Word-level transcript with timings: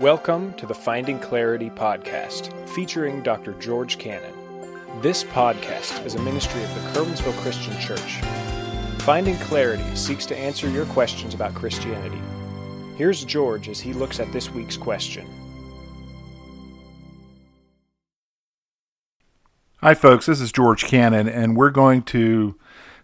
Welcome 0.00 0.54
to 0.54 0.64
the 0.64 0.72
Finding 0.72 1.18
Clarity 1.18 1.68
podcast, 1.68 2.70
featuring 2.70 3.22
Dr. 3.22 3.52
George 3.60 3.98
Cannon. 3.98 4.32
This 5.02 5.24
podcast 5.24 6.06
is 6.06 6.14
a 6.14 6.22
ministry 6.22 6.62
of 6.62 6.74
the 6.74 6.80
Curwensville 6.98 7.38
Christian 7.42 7.78
Church. 7.78 8.22
Finding 9.02 9.36
Clarity 9.36 9.84
seeks 9.94 10.24
to 10.24 10.38
answer 10.38 10.70
your 10.70 10.86
questions 10.86 11.34
about 11.34 11.54
Christianity. 11.54 12.16
Here's 12.96 13.26
George 13.26 13.68
as 13.68 13.78
he 13.78 13.92
looks 13.92 14.20
at 14.20 14.32
this 14.32 14.48
week's 14.48 14.78
question. 14.78 15.26
Hi, 19.82 19.92
folks. 19.92 20.24
This 20.24 20.40
is 20.40 20.50
George 20.50 20.84
Cannon, 20.84 21.28
and 21.28 21.58
we're 21.58 21.68
going 21.68 22.04
to 22.04 22.58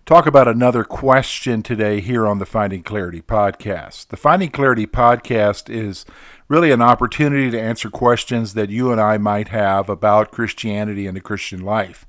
talk 0.07 0.25
about 0.25 0.47
another 0.47 0.85
question 0.85 1.65
today 1.65 2.01
here 2.01 2.29
on 2.29 2.39
the 2.39 2.47
Finding 2.47 2.85
Clarity 2.85 3.21
podcast. 3.21 4.07
The 4.07 4.17
Finding 4.17 4.51
Clarity 4.51 4.87
podcast 4.87 5.69
is 5.69 6.07
really 6.49 6.71
an 6.71 6.83
opportunity 6.83 7.51
to 7.51 7.61
answer 7.61 7.91
questions 7.91 8.55
that 8.55 8.71
you 8.71 8.93
and 8.93 9.01
I 9.01 9.19
might 9.19 9.49
have 9.49 9.89
about 9.89 10.31
Christianity 10.31 11.07
and 11.07 11.17
the 11.17 11.21
Christian 11.21 11.61
life. 11.61 12.07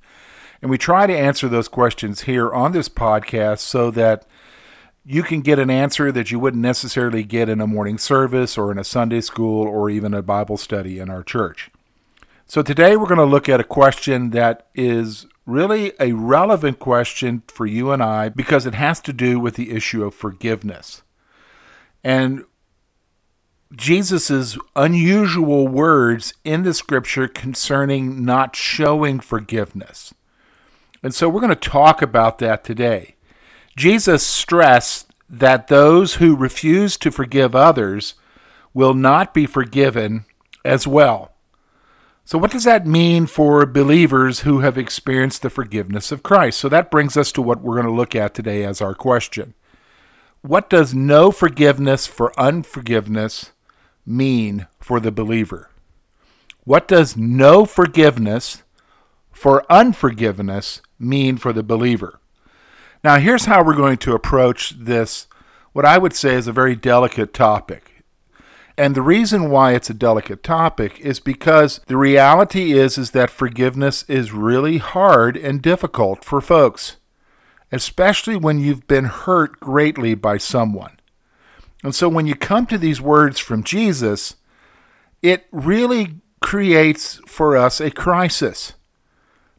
And 0.62 0.72
we 0.72 0.78
try 0.78 1.08
to 1.08 1.18
answer 1.18 1.48
those 1.48 1.68
questions 1.68 2.22
here 2.22 2.52
on 2.52 2.72
this 2.72 2.90
podcast 2.90 3.60
so 3.60 3.92
that 3.92 4.26
you 5.06 5.24
can 5.24 5.42
get 5.42 5.60
an 5.60 5.70
answer 5.70 6.12
that 6.12 6.32
you 6.32 6.40
wouldn't 6.40 6.62
necessarily 6.62 7.24
get 7.24 7.48
in 7.48 7.62
a 7.62 7.68
morning 7.68 7.98
service 7.98 8.58
or 8.58 8.72
in 8.72 8.78
a 8.78 8.84
Sunday 8.84 9.22
school 9.22 9.66
or 9.66 9.90
even 9.90 10.14
a 10.14 10.22
Bible 10.22 10.58
study 10.58 11.00
in 11.00 11.10
our 11.10 11.24
church. 11.24 11.72
So 12.46 12.62
today 12.62 12.98
we're 12.98 13.08
going 13.08 13.18
to 13.18 13.26
look 13.26 13.50
at 13.50 13.60
a 13.60 13.66
question 13.66 14.32
that 14.32 14.68
is 14.76 15.26
really 15.46 15.94
a 16.00 16.12
relevant 16.12 16.80
question 16.80 17.44
for 17.48 17.66
you 17.66 17.92
and 17.92 18.04
I 18.04 18.30
because 18.30 18.66
it 18.66 18.74
has 18.74 19.00
to 19.02 19.14
do 19.14 19.40
with 19.40 19.56
the 19.56 19.72
issue 19.72 20.04
of 20.04 20.14
forgiveness. 20.14 21.04
And 22.04 22.44
Jesus' 23.76 24.58
unusual 24.76 25.68
words 25.68 26.34
in 26.44 26.64
the 26.64 26.74
scripture 26.74 27.28
concerning 27.28 28.24
not 28.24 28.56
showing 28.56 29.20
forgiveness. 29.20 30.14
And 31.04 31.14
so 31.14 31.28
we're 31.28 31.42
going 31.42 31.50
to 31.50 31.70
talk 31.70 32.02
about 32.02 32.40
that 32.40 32.64
today. 32.64 33.16
Jesus 33.76 34.26
stressed 34.26 35.12
that 35.30 35.68
those 35.68 36.16
who 36.16 36.36
refuse 36.36 36.98
to 36.98 37.12
forgive 37.12 37.56
others 37.56 38.16
will 38.74 38.94
not 38.94 39.34
be 39.34 39.46
forgiven 39.46 40.26
as 40.64 40.88
well. 40.88 41.34
So, 42.24 42.38
what 42.38 42.52
does 42.52 42.66
that 42.66 42.86
mean 42.86 43.26
for 43.26 43.66
believers 43.66 44.42
who 44.42 44.60
have 44.60 44.78
experienced 44.78 45.42
the 45.42 45.50
forgiveness 45.50 46.12
of 46.12 46.24
Christ? 46.24 46.60
So, 46.60 46.68
that 46.68 46.92
brings 46.92 47.16
us 47.16 47.32
to 47.34 47.42
what 47.42 47.62
we're 47.62 47.76
going 47.76 47.86
to 47.86 47.92
look 47.92 48.16
at 48.16 48.34
today 48.34 48.66
as 48.66 48.82
our 48.82 48.94
question. 48.94 49.54
What 50.42 50.70
does 50.70 50.94
no 50.94 51.32
forgiveness 51.32 52.06
for 52.06 52.38
unforgiveness 52.38 53.52
mean 54.08 54.68
for 54.80 55.00
the 55.00 55.12
believer? 55.12 55.70
What 56.64 56.88
does 56.88 57.16
no 57.16 57.66
forgiveness 57.66 58.64
for 59.32 59.72
unforgiveness 59.72 60.82
mean 60.98 61.38
for 61.38 61.54
the 61.54 61.64
believer? 61.64 62.20
Now, 63.04 63.20
here's 63.20 63.46
how 63.46 63.64
we're 63.64 63.76
going 63.76 63.98
to 64.00 64.16
approach 64.16 64.72
this, 64.72 65.28
what 65.74 65.86
I 65.86 65.98
would 65.98 66.14
say 66.14 66.34
is 66.34 66.48
a 66.48 66.52
very 66.52 66.76
delicate 66.76 67.34
topic. 67.34 68.04
And 68.78 68.94
the 68.94 69.02
reason 69.02 69.50
why 69.50 69.74
it's 69.74 69.90
a 69.90 69.94
delicate 69.94 70.44
topic 70.44 71.00
is 71.00 71.20
because 71.20 71.82
the 71.88 71.98
reality 71.98 72.74
is 72.74 72.98
is 72.98 73.12
that 73.12 73.32
forgiveness 73.32 74.04
is 74.08 74.32
really 74.32 74.78
hard 74.78 75.36
and 75.36 75.62
difficult 75.62 76.24
for 76.24 76.42
folks, 76.42 76.98
especially 77.72 78.36
when 78.36 78.60
you've 78.60 78.88
been 78.88 79.06
hurt 79.06 79.60
greatly 79.60 80.14
by 80.14 80.38
someone. 80.38 80.97
And 81.88 81.96
so 81.96 82.10
when 82.10 82.28
you 82.28 82.36
come 82.36 82.66
to 82.66 82.78
these 82.78 83.00
words 83.00 83.40
from 83.40 83.64
Jesus, 83.64 84.36
it 85.22 85.48
really 85.54 86.16
creates 86.42 87.22
for 87.26 87.56
us 87.56 87.80
a 87.80 87.90
crisis 87.90 88.74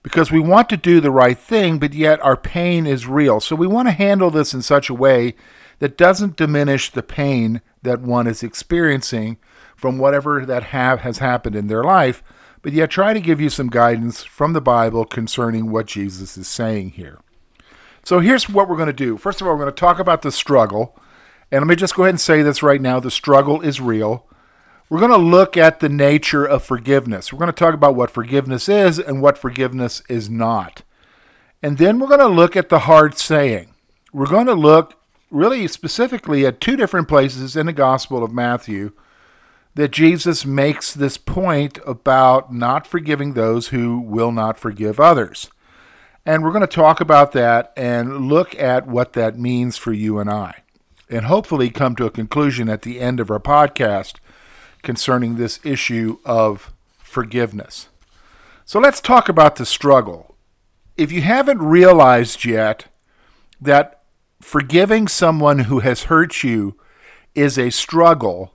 because 0.02 0.30
we 0.30 0.38
want 0.38 0.68
to 0.68 0.76
do 0.76 1.00
the 1.00 1.10
right 1.10 1.38
thing, 1.38 1.78
but 1.78 1.94
yet 1.94 2.20
our 2.20 2.36
pain 2.36 2.86
is 2.86 3.06
real. 3.06 3.40
So 3.40 3.56
we 3.56 3.66
want 3.66 3.88
to 3.88 3.92
handle 3.92 4.30
this 4.30 4.52
in 4.52 4.60
such 4.60 4.90
a 4.90 4.94
way 4.94 5.36
that 5.78 5.96
doesn't 5.96 6.36
diminish 6.36 6.90
the 6.90 7.02
pain 7.02 7.62
that 7.82 8.02
one 8.02 8.26
is 8.26 8.42
experiencing 8.42 9.38
from 9.74 9.96
whatever 9.96 10.44
that 10.44 10.64
have 10.64 11.00
has 11.00 11.20
happened 11.20 11.56
in 11.56 11.68
their 11.68 11.82
life, 11.82 12.22
but 12.60 12.74
yet 12.74 12.90
try 12.90 13.14
to 13.14 13.20
give 13.20 13.40
you 13.40 13.48
some 13.48 13.70
guidance 13.70 14.22
from 14.22 14.52
the 14.52 14.60
Bible 14.60 15.06
concerning 15.06 15.70
what 15.70 15.86
Jesus 15.86 16.36
is 16.36 16.46
saying 16.46 16.90
here. 16.90 17.20
So 18.04 18.20
here's 18.20 18.50
what 18.50 18.68
we're 18.68 18.76
going 18.76 18.88
to 18.88 18.92
do. 18.92 19.16
First 19.16 19.40
of 19.40 19.46
all, 19.46 19.54
we're 19.54 19.64
going 19.64 19.74
to 19.74 19.80
talk 19.80 19.98
about 19.98 20.20
the 20.20 20.30
struggle. 20.30 20.94
And 21.50 21.62
let 21.62 21.68
me 21.68 21.76
just 21.76 21.94
go 21.94 22.04
ahead 22.04 22.14
and 22.14 22.20
say 22.20 22.42
this 22.42 22.62
right 22.62 22.80
now 22.80 23.00
the 23.00 23.10
struggle 23.10 23.60
is 23.60 23.80
real. 23.80 24.26
We're 24.90 25.00
going 25.00 25.10
to 25.10 25.18
look 25.18 25.56
at 25.56 25.80
the 25.80 25.88
nature 25.88 26.44
of 26.44 26.64
forgiveness. 26.64 27.32
We're 27.32 27.38
going 27.38 27.52
to 27.52 27.56
talk 27.56 27.74
about 27.74 27.94
what 27.94 28.10
forgiveness 28.10 28.68
is 28.68 28.98
and 28.98 29.20
what 29.20 29.36
forgiveness 29.36 30.02
is 30.08 30.30
not. 30.30 30.82
And 31.62 31.76
then 31.76 31.98
we're 31.98 32.08
going 32.08 32.20
to 32.20 32.26
look 32.26 32.56
at 32.56 32.68
the 32.68 32.80
hard 32.80 33.18
saying. 33.18 33.74
We're 34.12 34.26
going 34.26 34.46
to 34.46 34.54
look 34.54 34.94
really 35.30 35.68
specifically 35.68 36.46
at 36.46 36.60
two 36.60 36.76
different 36.76 37.08
places 37.08 37.54
in 37.56 37.66
the 37.66 37.72
Gospel 37.72 38.24
of 38.24 38.32
Matthew 38.32 38.92
that 39.74 39.90
Jesus 39.90 40.46
makes 40.46 40.94
this 40.94 41.18
point 41.18 41.78
about 41.86 42.52
not 42.52 42.86
forgiving 42.86 43.34
those 43.34 43.68
who 43.68 44.00
will 44.00 44.32
not 44.32 44.58
forgive 44.58 44.98
others. 44.98 45.50
And 46.24 46.42
we're 46.42 46.52
going 46.52 46.62
to 46.62 46.66
talk 46.66 47.00
about 47.00 47.32
that 47.32 47.72
and 47.76 48.28
look 48.28 48.54
at 48.56 48.86
what 48.86 49.12
that 49.12 49.38
means 49.38 49.76
for 49.76 49.92
you 49.92 50.18
and 50.18 50.30
I. 50.30 50.62
And 51.10 51.24
hopefully 51.26 51.70
come 51.70 51.96
to 51.96 52.06
a 52.06 52.10
conclusion 52.10 52.68
at 52.68 52.82
the 52.82 53.00
end 53.00 53.18
of 53.20 53.30
our 53.30 53.40
podcast 53.40 54.16
concerning 54.82 55.36
this 55.36 55.58
issue 55.64 56.18
of 56.24 56.72
forgiveness. 56.98 57.88
So 58.64 58.78
let's 58.78 59.00
talk 59.00 59.28
about 59.28 59.56
the 59.56 59.64
struggle. 59.64 60.36
If 60.96 61.10
you 61.10 61.22
haven't 61.22 61.62
realized 61.62 62.44
yet 62.44 62.86
that 63.60 64.02
forgiving 64.42 65.08
someone 65.08 65.60
who 65.60 65.80
has 65.80 66.04
hurt 66.04 66.44
you 66.44 66.76
is 67.34 67.58
a 67.58 67.70
struggle, 67.70 68.54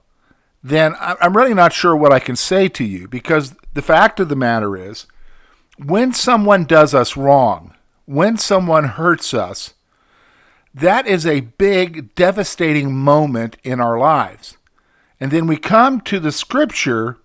then 0.62 0.94
I'm 0.98 1.36
really 1.36 1.54
not 1.54 1.72
sure 1.72 1.96
what 1.96 2.12
I 2.12 2.20
can 2.20 2.36
say 2.36 2.68
to 2.68 2.84
you 2.84 3.08
because 3.08 3.54
the 3.74 3.82
fact 3.82 4.20
of 4.20 4.28
the 4.28 4.36
matter 4.36 4.76
is, 4.76 5.06
when 5.76 6.12
someone 6.12 6.64
does 6.64 6.94
us 6.94 7.16
wrong, 7.16 7.74
when 8.06 8.36
someone 8.36 8.84
hurts 8.84 9.34
us, 9.34 9.74
that 10.74 11.06
is 11.06 11.24
a 11.24 11.40
big, 11.40 12.14
devastating 12.16 12.94
moment 12.94 13.56
in 13.62 13.80
our 13.80 13.96
lives. 13.98 14.58
And 15.20 15.30
then 15.30 15.46
we 15.46 15.56
come 15.56 16.00
to 16.02 16.18
the 16.18 16.32
scripture, 16.32 17.18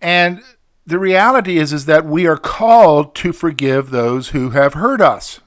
and 0.00 0.42
the 0.84 0.98
reality 0.98 1.58
is, 1.58 1.72
is 1.72 1.86
that 1.86 2.04
we 2.04 2.26
are 2.26 2.36
called 2.36 3.14
to 3.16 3.32
forgive 3.32 3.90
those 3.90 4.30
who 4.30 4.50
have 4.50 4.74
hurt 4.74 5.00
us. 5.00 5.40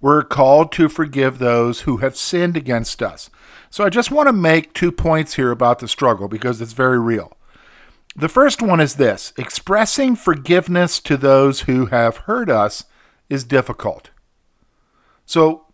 We're 0.00 0.22
called 0.22 0.70
to 0.72 0.88
forgive 0.88 1.38
those 1.38 1.80
who 1.80 1.96
have 1.98 2.16
sinned 2.16 2.56
against 2.56 3.02
us. 3.02 3.30
So 3.70 3.84
I 3.84 3.88
just 3.88 4.10
want 4.10 4.28
to 4.28 4.32
make 4.32 4.74
two 4.74 4.92
points 4.92 5.34
here 5.34 5.50
about 5.50 5.78
the 5.78 5.88
struggle 5.88 6.28
because 6.28 6.60
it's 6.60 6.72
very 6.72 6.98
real. 6.98 7.36
The 8.14 8.28
first 8.28 8.60
one 8.60 8.80
is 8.80 8.96
this 8.96 9.32
expressing 9.36 10.16
forgiveness 10.16 11.00
to 11.00 11.16
those 11.16 11.62
who 11.62 11.86
have 11.86 12.18
hurt 12.18 12.50
us 12.50 12.84
is 13.28 13.44
difficult. 13.44 14.10
So 15.24 15.66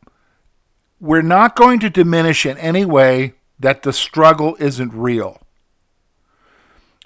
we're 1.04 1.20
not 1.20 1.54
going 1.54 1.78
to 1.78 1.91
diminish 1.91 2.47
in 2.47 2.56
any 2.56 2.82
way 2.82 3.34
that 3.59 3.82
the 3.82 3.92
struggle 3.92 4.56
isn't 4.59 4.91
real. 4.94 5.38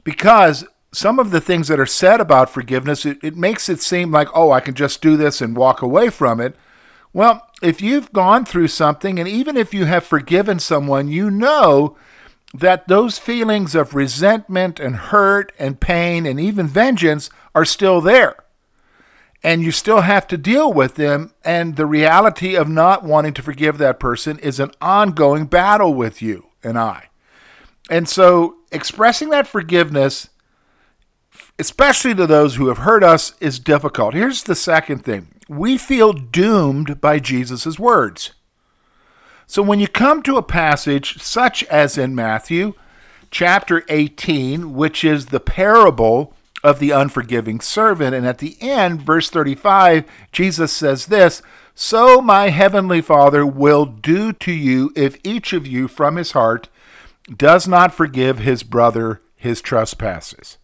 Because 0.04 0.64
some 0.92 1.18
of 1.18 1.32
the 1.32 1.40
things 1.40 1.66
that 1.66 1.80
are 1.80 1.84
said 1.84 2.20
about 2.20 2.48
forgiveness, 2.48 3.04
it, 3.04 3.18
it 3.24 3.36
makes 3.36 3.68
it 3.68 3.80
seem 3.80 4.12
like, 4.12 4.28
oh, 4.32 4.52
I 4.52 4.60
can 4.60 4.74
just 4.74 5.02
do 5.02 5.16
this 5.16 5.40
and 5.40 5.56
walk 5.56 5.82
away 5.82 6.10
from 6.10 6.40
it. 6.40 6.54
Well, 7.12 7.50
if 7.60 7.82
you've 7.82 8.12
gone 8.12 8.44
through 8.44 8.68
something, 8.68 9.18
and 9.18 9.28
even 9.28 9.56
if 9.56 9.74
you 9.74 9.86
have 9.86 10.04
forgiven 10.04 10.60
someone, 10.60 11.08
you 11.08 11.28
know 11.28 11.96
that 12.54 12.86
those 12.86 13.18
feelings 13.18 13.74
of 13.74 13.96
resentment 13.96 14.78
and 14.78 14.94
hurt 14.94 15.50
and 15.58 15.80
pain 15.80 16.24
and 16.24 16.38
even 16.38 16.68
vengeance 16.68 17.30
are 17.52 17.64
still 17.64 18.00
there. 18.00 18.36
And 19.42 19.62
you 19.62 19.70
still 19.70 20.00
have 20.00 20.26
to 20.28 20.36
deal 20.36 20.72
with 20.72 20.96
them. 20.96 21.32
And 21.44 21.76
the 21.76 21.86
reality 21.86 22.56
of 22.56 22.68
not 22.68 23.04
wanting 23.04 23.34
to 23.34 23.42
forgive 23.42 23.78
that 23.78 24.00
person 24.00 24.38
is 24.40 24.58
an 24.58 24.72
ongoing 24.80 25.46
battle 25.46 25.94
with 25.94 26.20
you 26.20 26.48
and 26.62 26.78
I. 26.78 27.08
And 27.90 28.08
so 28.08 28.56
expressing 28.72 29.30
that 29.30 29.46
forgiveness, 29.46 30.28
especially 31.58 32.14
to 32.14 32.26
those 32.26 32.56
who 32.56 32.68
have 32.68 32.78
hurt 32.78 33.02
us, 33.02 33.34
is 33.40 33.58
difficult. 33.58 34.14
Here's 34.14 34.42
the 34.42 34.54
second 34.54 35.04
thing 35.04 35.28
we 35.48 35.78
feel 35.78 36.12
doomed 36.12 37.00
by 37.00 37.18
Jesus' 37.18 37.78
words. 37.78 38.32
So 39.46 39.62
when 39.62 39.80
you 39.80 39.88
come 39.88 40.22
to 40.24 40.36
a 40.36 40.42
passage 40.42 41.22
such 41.22 41.64
as 41.64 41.96
in 41.96 42.14
Matthew 42.14 42.74
chapter 43.30 43.82
18, 43.88 44.74
which 44.74 45.04
is 45.04 45.26
the 45.26 45.40
parable 45.40 46.34
of 46.62 46.78
the 46.78 46.90
unforgiving 46.90 47.60
servant, 47.60 48.14
and 48.14 48.26
at 48.26 48.38
the 48.38 48.56
end, 48.60 49.02
verse 49.02 49.30
35, 49.30 50.04
Jesus 50.32 50.72
says 50.72 51.06
this 51.06 51.42
So 51.74 52.20
my 52.20 52.48
heavenly 52.48 53.00
Father 53.00 53.46
will 53.46 53.84
do 53.84 54.32
to 54.34 54.52
you 54.52 54.92
if 54.96 55.18
each 55.24 55.52
of 55.52 55.66
you 55.66 55.88
from 55.88 56.16
his 56.16 56.32
heart 56.32 56.68
does 57.36 57.68
not 57.68 57.94
forgive 57.94 58.38
his 58.38 58.62
brother 58.62 59.22
his 59.36 59.60
trespasses. 59.60 60.58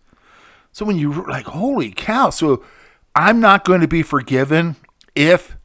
So 0.72 0.84
when 0.84 0.98
you 0.98 1.24
like, 1.28 1.46
holy 1.46 1.92
cow, 1.92 2.30
so 2.30 2.64
I'm 3.14 3.40
not 3.40 3.64
going 3.64 3.80
to 3.80 3.88
be 3.88 4.02
forgiven 4.02 4.76
if 5.14 5.56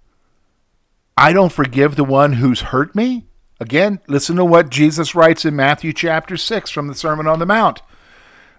I 1.17 1.33
don't 1.33 1.51
forgive 1.51 1.95
the 1.95 2.03
one 2.03 2.33
who's 2.33 2.61
hurt 2.61 2.95
me? 2.95 3.25
Again, 3.59 3.99
listen 4.07 4.37
to 4.37 4.45
what 4.45 4.69
Jesus 4.69 5.15
writes 5.15 5.43
in 5.43 5.55
Matthew 5.55 5.91
chapter 5.91 6.37
6 6.37 6.69
from 6.69 6.87
the 6.87 6.95
Sermon 6.95 7.27
on 7.27 7.39
the 7.39 7.45
Mount. 7.45 7.81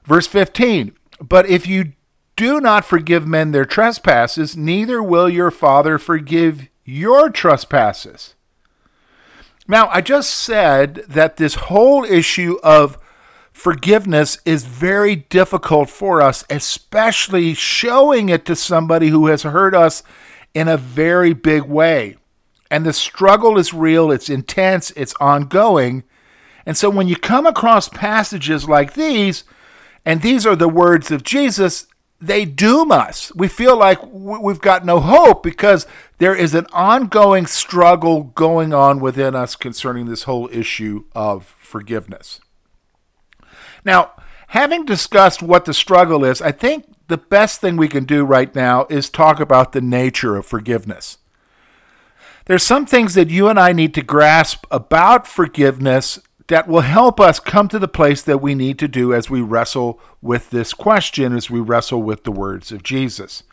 Verse 0.05 0.27
15 0.27 0.93
But 1.21 1.49
if 1.49 1.67
you 1.67 1.93
do 2.37 2.61
not 2.61 2.85
forgive 2.85 3.27
men 3.27 3.51
their 3.51 3.65
trespasses, 3.65 4.57
neither 4.57 5.03
will 5.03 5.29
your 5.29 5.51
Father 5.51 5.99
forgive 5.99 6.69
your 6.85 7.31
trespasses. 7.31 8.35
Now, 9.69 9.89
I 9.91 10.01
just 10.01 10.31
said 10.31 11.05
that 11.09 11.37
this 11.37 11.55
whole 11.55 12.05
issue 12.05 12.59
of 12.63 12.99
forgiveness 13.53 14.39
is 14.45 14.65
very 14.65 15.17
difficult 15.17 15.91
for 15.91 16.23
us, 16.23 16.45
especially 16.49 17.55
showing 17.55 18.31
it 18.31 18.47
to 18.47 18.57
somebody 18.57 19.09
who 19.09 19.27
has 19.27 19.43
hurt 19.43 19.75
us 19.75 20.03
in 20.55 20.67
a 20.67 20.77
very 20.77 21.35
big 21.35 21.65
way. 21.65 22.17
And 22.71 22.87
the 22.87 22.93
struggle 22.93 23.59
is 23.59 23.75
real, 23.75 24.11
it's 24.11 24.31
intense, 24.31 24.93
it's 24.93 25.15
ongoing. 25.21 26.05
And 26.65 26.77
so 26.77 26.89
when 26.89 27.07
you 27.07 27.17
come 27.17 27.47
across 27.47 27.89
passages 27.89 28.69
like 28.69 28.95
these, 28.95 29.45
and 30.05 30.23
these 30.23 30.47
are 30.47 30.57
the 30.57 30.69
words 30.69 31.11
of 31.11 31.23
Jesus, 31.23 31.87
they 32.21 32.45
doom 32.45 32.93
us. 32.93 33.33
We 33.35 33.49
feel 33.49 33.77
like 33.77 33.99
we've 34.13 34.61
got 34.61 34.85
no 34.85 35.01
hope 35.01 35.43
because 35.43 35.87
there 36.19 36.35
is 36.35 36.55
an 36.55 36.67
ongoing 36.73 37.47
struggle 37.47 38.25
going 38.25 38.75
on 38.75 39.01
within 39.01 39.35
us 39.35 39.57
concerning 39.57 40.07
this 40.07 40.25
whole 40.25 40.49
issue 40.53 41.05
of 41.15 41.55
forgiveness. 41.59 42.41
Now, 43.85 44.13
having 44.49 44.85
discussed 44.85 45.43
what 45.43 45.65
the 45.65 45.73
struggle 45.73 46.25
is, 46.25 46.43
I 46.43 46.53
think 46.53 46.85
the 47.09 47.17
best 47.17 47.61
thing 47.61 47.77
we 47.77 47.89
can 47.89 48.05
do 48.05 48.25
right 48.25 48.55
now 48.55 48.87
is 48.91 49.09
talk 49.09 49.41
about 49.41 49.73
the 49.73 49.81
nature 49.81 50.37
of 50.37 50.47
forgiveness. 50.47 51.19
There's 52.47 52.63
some 52.63 52.85
things 52.85 53.15
that 53.15 53.31
you 53.31 53.49
and 53.49 53.59
I 53.59 53.73
need 53.73 53.95
to 53.95 54.03
grasp 54.03 54.67
about 54.71 55.27
forgiveness 55.27 56.19
that 56.51 56.67
will 56.67 56.81
help 56.81 57.21
us 57.21 57.39
come 57.39 57.69
to 57.69 57.79
the 57.79 57.89
place 57.89 58.23
that 58.23 58.39
we 58.39 58.57
need 58.57 58.77
to 58.81 58.89
do 58.89 59.15
as 59.15 59.31
we 59.31 59.41
wrestle 59.41 60.01
with 60.21 60.51
this 60.51 60.75
question, 60.75 61.33
as 61.33 61.49
we 61.49 61.61
wrestle 61.61 62.03
with 62.03 62.25
the 62.25 62.33
words 62.33 62.73
of 62.73 62.83
Jesus. 62.83 63.45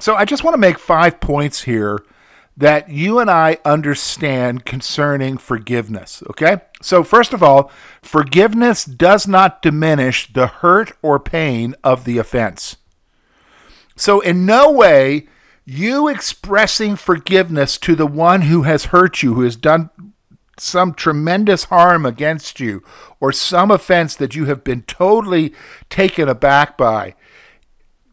So 0.00 0.16
I 0.16 0.24
just 0.24 0.42
want 0.42 0.54
to 0.54 0.60
make 0.60 0.78
five 0.78 1.20
points 1.20 1.62
here 1.62 2.04
that 2.56 2.88
you 2.88 3.20
and 3.20 3.30
I 3.30 3.58
understand 3.64 4.64
concerning 4.64 5.38
forgiveness. 5.38 6.20
Okay? 6.30 6.58
So, 6.82 7.04
first 7.04 7.32
of 7.32 7.44
all, 7.44 7.70
forgiveness 8.02 8.84
does 8.84 9.26
not 9.26 9.62
diminish 9.62 10.30
the 10.32 10.48
hurt 10.48 10.92
or 11.00 11.20
pain 11.20 11.76
of 11.84 12.04
the 12.04 12.18
offense. 12.18 12.76
So, 13.96 14.20
in 14.20 14.44
no 14.44 14.70
way, 14.70 15.28
you 15.64 16.08
expressing 16.08 16.96
forgiveness 16.96 17.78
to 17.78 17.94
the 17.94 18.06
one 18.06 18.42
who 18.42 18.62
has 18.62 18.86
hurt 18.86 19.22
you, 19.22 19.34
who 19.34 19.42
has 19.42 19.56
done 19.56 19.90
some 20.58 20.94
tremendous 20.94 21.64
harm 21.64 22.04
against 22.04 22.60
you, 22.60 22.82
or 23.20 23.32
some 23.32 23.70
offense 23.70 24.14
that 24.16 24.34
you 24.34 24.44
have 24.46 24.62
been 24.62 24.82
totally 24.82 25.52
taken 25.88 26.28
aback 26.28 26.76
by, 26.76 27.14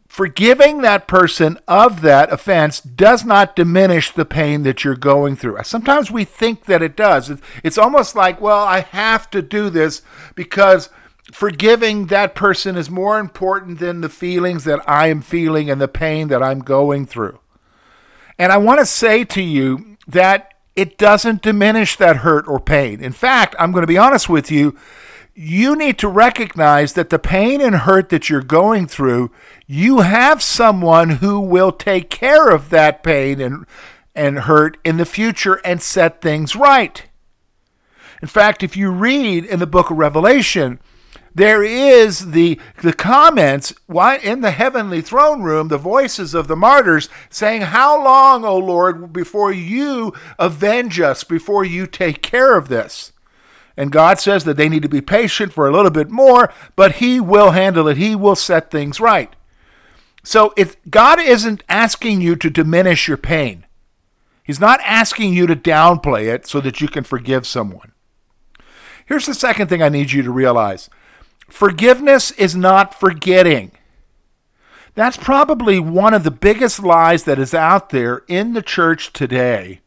forgiving 0.08 0.80
that 0.80 1.06
person 1.06 1.58
of 1.68 2.02
that 2.02 2.32
offense 2.32 2.80
does 2.80 3.24
not 3.24 3.54
diminish 3.54 4.10
the 4.10 4.24
pain 4.24 4.64
that 4.64 4.82
you're 4.82 4.96
going 4.96 5.36
through. 5.36 5.56
Sometimes 5.62 6.10
we 6.10 6.24
think 6.24 6.64
that 6.64 6.82
it 6.82 6.96
does. 6.96 7.30
It's 7.62 7.78
almost 7.78 8.16
like, 8.16 8.40
well, 8.40 8.64
I 8.64 8.80
have 8.80 9.30
to 9.30 9.40
do 9.40 9.70
this 9.70 10.02
because 10.34 10.88
forgiving 11.32 12.06
that 12.06 12.34
person 12.34 12.76
is 12.76 12.90
more 12.90 13.20
important 13.20 13.78
than 13.78 14.00
the 14.00 14.08
feelings 14.08 14.64
that 14.64 14.80
I 14.88 15.06
am 15.06 15.22
feeling 15.22 15.70
and 15.70 15.80
the 15.80 15.86
pain 15.88 16.26
that 16.28 16.42
I'm 16.42 16.58
going 16.60 17.06
through. 17.06 17.38
And 18.36 18.50
I 18.50 18.56
want 18.56 18.80
to 18.80 18.86
say 18.86 19.22
to 19.24 19.42
you 19.42 19.96
that 20.08 20.49
it 20.80 20.96
doesn't 20.96 21.42
diminish 21.42 21.96
that 21.96 22.16
hurt 22.16 22.48
or 22.48 22.58
pain. 22.58 23.02
In 23.02 23.12
fact, 23.12 23.54
I'm 23.58 23.70
going 23.72 23.82
to 23.82 23.86
be 23.86 23.98
honest 23.98 24.28
with 24.28 24.50
you 24.50 24.76
you 25.42 25.74
need 25.74 25.98
to 25.98 26.08
recognize 26.08 26.92
that 26.92 27.08
the 27.08 27.18
pain 27.18 27.62
and 27.62 27.74
hurt 27.74 28.10
that 28.10 28.28
you're 28.28 28.42
going 28.42 28.86
through, 28.86 29.30
you 29.66 30.00
have 30.00 30.42
someone 30.42 31.08
who 31.08 31.40
will 31.40 31.72
take 31.72 32.10
care 32.10 32.50
of 32.50 32.68
that 32.68 33.02
pain 33.02 33.40
and, 33.40 33.64
and 34.14 34.40
hurt 34.40 34.76
in 34.84 34.98
the 34.98 35.04
future 35.06 35.60
and 35.64 35.80
set 35.80 36.20
things 36.20 36.56
right. 36.56 37.04
In 38.20 38.28
fact, 38.28 38.62
if 38.62 38.76
you 38.76 38.90
read 38.90 39.46
in 39.46 39.60
the 39.60 39.66
book 39.66 39.90
of 39.90 39.96
Revelation, 39.96 40.78
there 41.34 41.62
is 41.62 42.32
the 42.32 42.60
the 42.82 42.92
comments 42.92 43.72
in 44.22 44.40
the 44.40 44.50
heavenly 44.50 45.00
throne 45.00 45.42
room 45.42 45.68
the 45.68 45.78
voices 45.78 46.34
of 46.34 46.48
the 46.48 46.56
martyrs 46.56 47.08
saying 47.28 47.62
how 47.62 48.02
long 48.02 48.44
o 48.44 48.56
lord 48.56 49.12
before 49.12 49.52
you 49.52 50.12
avenge 50.38 51.00
us 51.00 51.24
before 51.24 51.64
you 51.64 51.86
take 51.86 52.22
care 52.22 52.56
of 52.56 52.68
this 52.68 53.12
and 53.80 53.92
God 53.92 54.20
says 54.20 54.44
that 54.44 54.58
they 54.58 54.68
need 54.68 54.82
to 54.82 54.90
be 54.90 55.00
patient 55.00 55.54
for 55.54 55.66
a 55.66 55.72
little 55.72 55.90
bit 55.90 56.10
more, 56.10 56.52
but 56.76 56.96
He 56.96 57.18
will 57.18 57.52
handle 57.52 57.88
it. 57.88 57.96
He 57.96 58.14
will 58.14 58.36
set 58.36 58.70
things 58.70 59.00
right. 59.00 59.34
So 60.22 60.52
if 60.54 60.76
God 60.90 61.18
isn't 61.18 61.64
asking 61.66 62.20
you 62.20 62.36
to 62.36 62.50
diminish 62.50 63.08
your 63.08 63.16
pain, 63.16 63.64
He's 64.44 64.60
not 64.60 64.80
asking 64.84 65.32
you 65.32 65.46
to 65.46 65.56
downplay 65.56 66.30
it 66.30 66.46
so 66.46 66.60
that 66.60 66.82
you 66.82 66.88
can 66.88 67.04
forgive 67.04 67.46
someone. 67.46 67.92
Here's 69.06 69.24
the 69.24 69.32
second 69.32 69.68
thing 69.68 69.82
I 69.82 69.88
need 69.88 70.12
you 70.12 70.22
to 70.24 70.30
realize 70.30 70.90
forgiveness 71.52 72.30
is 72.32 72.56
not 72.56 72.98
forgetting. 72.98 73.72
That's 74.94 75.16
probably 75.16 75.78
one 75.78 76.14
of 76.14 76.24
the 76.24 76.30
biggest 76.30 76.82
lies 76.82 77.24
that 77.24 77.38
is 77.38 77.54
out 77.54 77.90
there 77.90 78.22
in 78.28 78.52
the 78.54 78.62
church 78.62 79.12
today 79.12 79.80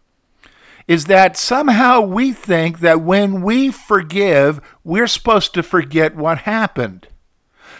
is 0.87 1.05
that 1.05 1.37
somehow 1.37 2.01
we 2.01 2.33
think 2.33 2.79
that 2.79 3.01
when 3.01 3.41
we 3.41 3.71
forgive, 3.71 4.59
we're 4.83 5.07
supposed 5.07 5.53
to 5.53 5.63
forget 5.63 6.15
what 6.15 6.39
happened. 6.39 7.07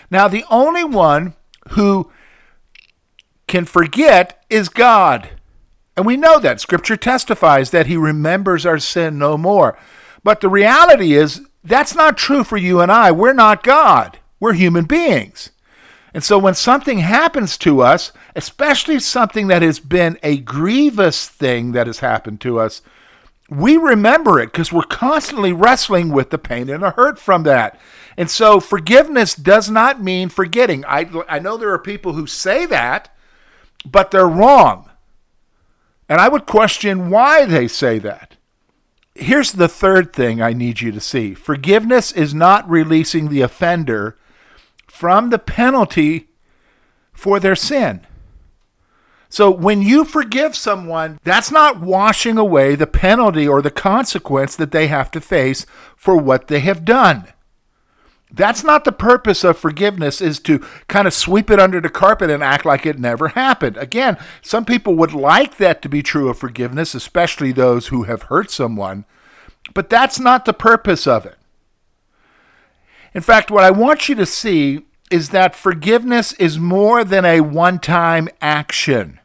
Now, 0.10 0.28
the 0.28 0.46
only 0.50 0.84
one 0.84 1.34
who 1.70 2.12
can 3.48 3.66
forget 3.66 4.44
is 4.50 4.70
God. 4.70 5.30
And 5.98 6.06
we 6.06 6.18
know 6.18 6.40
that. 6.40 6.62
Scripture 6.62 6.98
testifies 6.98 7.72
that 7.72 7.88
He 7.88 7.98
remembers 7.98 8.66
our 8.66 8.80
sin 8.80 9.18
no 9.18 9.38
more. 9.38 9.78
But 10.24 10.42
the 10.42 10.50
reality 10.50 11.14
is, 11.14 11.42
that's 11.64 11.96
not 11.96 12.18
true 12.18 12.44
for 12.44 12.58
you 12.58 12.82
and 12.82 12.92
I. 12.92 13.12
We're 13.12 13.34
not 13.34 13.64
God, 13.64 14.20
we're 14.40 14.54
human 14.54 14.86
beings. 14.86 15.52
And 16.14 16.24
so 16.24 16.38
when 16.38 16.54
something 16.54 17.00
happens 17.00 17.58
to 17.60 17.82
us, 17.82 18.12
especially 18.36 19.00
something 19.00 19.48
that 19.48 19.64
has 19.64 19.80
been 19.80 20.20
a 20.22 20.38
grievous 20.38 21.28
thing 21.28 21.72
that 21.72 21.88
has 21.88 22.00
happened 22.00 22.40
to 22.42 22.60
us, 22.60 22.84
we 23.50 23.78
remember 23.78 24.40
it 24.40 24.52
because 24.52 24.72
we're 24.72 24.84
constantly 24.84 25.52
wrestling 25.52 26.10
with 26.10 26.30
the 26.30 26.38
pain 26.38 26.70
and 26.70 26.84
the 26.84 26.92
hurt 26.92 27.20
from 27.20 27.44
that. 27.44 27.80
And 28.16 28.30
so 28.30 28.60
forgiveness 28.60 29.34
does 29.34 29.70
not 29.70 30.02
mean 30.02 30.30
forgetting. 30.30 30.86
I, 30.86 31.10
I 31.28 31.40
know 31.40 31.58
there 31.58 31.74
are 31.74 31.80
people 31.80 32.14
who 32.14 32.28
say 32.28 32.66
that, 32.68 33.10
but 33.86 34.12
they're 34.12 34.28
wrong. 34.28 34.90
And 36.08 36.22
I 36.22 36.30
would 36.30 36.46
question 36.46 37.10
why 37.10 37.46
they 37.46 37.68
say 37.68 37.98
that. 38.00 38.36
Here's 39.16 39.52
the 39.52 39.68
third 39.68 40.12
thing 40.12 40.42
I 40.42 40.54
need 40.54 40.82
you 40.82 40.92
to 40.92 41.00
see 41.00 41.34
forgiveness 41.34 42.12
is 42.12 42.34
not 42.34 42.70
releasing 42.70 43.30
the 43.30 43.42
offender 43.42 44.18
from 44.88 45.30
the 45.30 45.40
penalty 45.40 46.30
for 47.12 47.40
their 47.40 47.56
sin. 47.56 48.06
So 49.30 49.50
when 49.50 49.82
you 49.82 50.06
forgive 50.06 50.56
someone, 50.56 51.20
that's 51.24 51.50
not 51.50 51.80
washing 51.80 52.38
away 52.38 52.76
the 52.76 52.86
penalty 52.86 53.48
or 53.48 53.64
the 53.64 53.72
consequence 53.72 54.56
that 54.56 54.72
they 54.72 54.88
have 54.88 55.10
to 55.12 55.22
face 55.22 55.66
for 55.96 56.16
what 56.16 56.48
they 56.48 56.60
have 56.60 56.86
done. 56.86 57.33
That's 58.36 58.64
not 58.64 58.84
the 58.84 58.92
purpose 58.92 59.44
of 59.44 59.60
forgiveness 59.60 60.20
is 60.20 60.40
to 60.40 60.58
kind 60.88 61.08
of 61.08 61.14
sweep 61.14 61.52
it 61.52 61.60
under 61.60 61.80
the 61.80 61.90
carpet 61.90 62.32
and 62.32 62.44
act 62.44 62.66
like 62.66 62.84
it 62.84 62.98
never 62.98 63.30
happened. 63.30 63.78
Again, 63.78 64.18
some 64.42 64.66
people 64.66 64.96
would 64.96 65.14
like 65.14 65.58
that 65.58 65.84
to 65.84 65.90
be 65.90 66.02
true 66.02 66.30
of 66.30 66.40
forgiveness, 66.40 66.96
especially 66.96 67.52
those 67.52 67.88
who 67.88 68.04
have 68.04 68.24
hurt 68.24 68.50
someone, 68.50 69.06
but 69.76 69.88
that's 69.88 70.20
not 70.20 70.46
the 70.46 70.54
purpose 70.54 71.06
of 71.06 71.28
it. 71.28 71.38
In 73.14 73.22
fact, 73.22 73.52
what 73.52 73.64
I 73.64 73.70
want 73.70 74.10
you 74.10 74.16
to 74.16 74.26
see 74.26 74.86
is 75.12 75.30
that 75.30 75.56
forgiveness 75.56 76.34
is 76.34 76.58
more 76.58 77.04
than 77.04 77.26
a 77.26 77.42
one 77.42 77.78
time 77.78 78.30
action. 78.42 79.20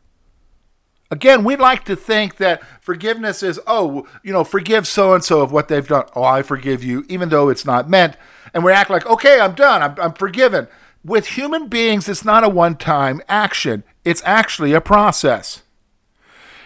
Again, 1.11 1.43
we'd 1.43 1.61
like 1.61 1.85
to 1.85 1.97
think 1.97 2.37
that 2.37 2.63
forgiveness 2.83 3.43
is, 3.43 3.59
oh, 3.67 4.07
you 4.23 4.33
know, 4.33 4.45
forgive 4.45 4.87
so 4.87 5.15
and 5.15 5.25
so 5.25 5.41
of 5.41 5.51
what 5.51 5.69
they've 5.69 5.87
done. 5.87 6.05
Oh, 6.15 6.23
I 6.23 6.43
forgive 6.43 6.85
you, 6.85 7.07
even 7.09 7.31
though 7.31 7.49
it's 7.49 7.65
not 7.65 7.89
meant. 7.89 8.17
And 8.53 8.63
we 8.63 8.73
act 8.73 8.91
like, 8.91 9.07
okay, 9.07 9.41
I'm 9.41 9.55
done, 9.55 9.83
I'm, 9.83 9.95
I'm 9.99 10.13
forgiven. 10.13 10.69
With 11.03 11.29
human 11.29 11.69
beings, 11.69 12.09
it's 12.09 12.25
not 12.25 12.45
a 12.45 12.49
one 12.49 12.77
time 12.77 13.23
action, 13.29 13.85
it's 14.05 14.23
actually 14.25 14.75
a 14.75 14.81
process. 14.81 15.63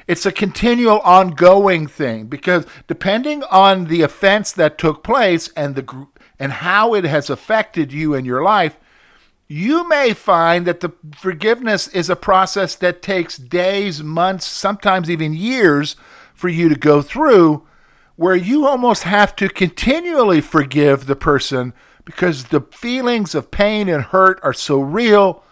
It's 0.08 0.26
a 0.26 0.32
continual, 0.32 0.98
ongoing 1.00 1.86
thing 1.86 2.26
because 2.26 2.66
depending 2.88 3.44
on 3.44 3.84
the 3.84 4.02
offense 4.02 4.50
that 4.52 4.76
took 4.76 5.04
place 5.04 5.48
and 5.56 5.76
the 5.76 6.06
and 6.40 6.52
how 6.52 6.92
it 6.94 7.04
has 7.04 7.30
affected 7.30 7.92
you 7.92 8.14
in 8.14 8.24
your 8.24 8.42
life, 8.42 8.76
you 9.52 9.86
may 9.86 10.14
find 10.14 10.66
that 10.66 10.80
the 10.80 10.92
forgiveness 11.14 11.86
is 11.88 12.08
a 12.08 12.16
process 12.16 12.74
that 12.76 13.02
takes 13.02 13.36
days, 13.36 14.02
months, 14.02 14.46
sometimes 14.46 15.10
even 15.10 15.34
years 15.34 15.94
for 16.34 16.48
you 16.48 16.70
to 16.70 16.74
go 16.74 17.02
through, 17.02 17.66
where 18.16 18.34
you 18.34 18.66
almost 18.66 19.02
have 19.02 19.36
to 19.36 19.50
continually 19.50 20.40
forgive 20.40 21.04
the 21.04 21.16
person 21.16 21.74
because 22.06 22.44
the 22.44 22.62
feelings 22.72 23.34
of 23.34 23.50
pain 23.50 23.90
and 23.90 24.04
hurt 24.04 24.40
are 24.42 24.54
so 24.54 24.80
real. 24.80 25.44